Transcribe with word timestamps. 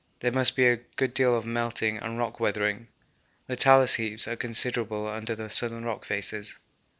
There 0.21 0.31
must 0.31 0.55
be 0.55 0.65
a 0.65 0.77
good 0.77 1.13
deal 1.13 1.35
of 1.37 1.45
melting 1.45 1.99
and 1.99 2.17
rock 2.17 2.39
weathering, 2.39 2.87
the 3.45 3.55
talus 3.55 3.93
heaps 3.93 4.27
are 4.27 4.35
considerable 4.35 5.07
under 5.07 5.35
the 5.35 5.47
southern 5.47 5.85
rock 5.85 6.05
faces. 6.05 6.55